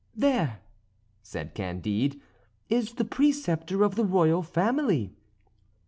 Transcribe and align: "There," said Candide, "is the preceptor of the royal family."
"There," 0.15 0.61
said 1.21 1.53
Candide, 1.53 2.19
"is 2.69 2.93
the 2.93 3.05
preceptor 3.05 3.83
of 3.83 3.93
the 3.93 4.03
royal 4.03 4.41
family." 4.41 5.13